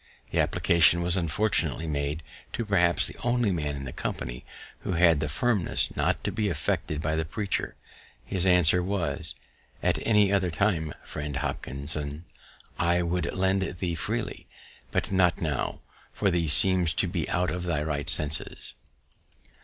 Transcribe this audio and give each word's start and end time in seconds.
The 0.31 0.39
application 0.39 1.03
was 1.03 1.15
unfortunately 1.15 1.85
[made] 1.85 2.23
to 2.53 2.65
perhaps 2.65 3.05
the 3.05 3.17
only 3.23 3.51
man 3.51 3.75
in 3.75 3.83
the 3.85 3.93
company 3.93 4.43
who 4.79 4.93
had 4.93 5.19
the 5.19 5.29
firmness 5.29 5.95
not 5.95 6.23
to 6.23 6.31
be 6.31 6.49
affected 6.49 7.03
by 7.03 7.15
the 7.15 7.23
preacher. 7.23 7.75
His 8.25 8.47
answer 8.47 8.81
was, 8.81 9.35
"_At 9.83 10.01
any 10.03 10.31
other 10.33 10.49
time, 10.49 10.95
Friend 11.03 11.35
Hopkinson, 11.37 12.25
I 12.79 13.03
would 13.03 13.31
lend 13.31 13.61
to 13.61 13.73
thee 13.73 13.93
freely; 13.93 14.47
but 14.89 15.11
not 15.11 15.39
now, 15.39 15.81
for 16.11 16.31
thee 16.31 16.47
seems 16.47 16.95
to 16.95 17.07
be 17.07 17.29
out 17.29 17.51
of 17.51 17.65
thy 17.65 17.83
right 17.83 18.09
senses. 18.09 18.73